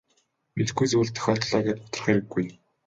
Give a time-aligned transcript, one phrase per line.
[0.55, 2.45] Мэдэхгүй зүйл тохиолдлоо гээд гутрах хэрэггүй.